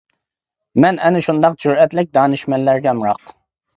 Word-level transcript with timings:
مەن 0.85 0.97
ئەنە 1.03 1.21
شۇنداق 1.27 1.59
جۈرئەتلىك 1.65 2.11
دانىشمەنلەرگە 2.19 2.93
ئامراق. 2.95 3.35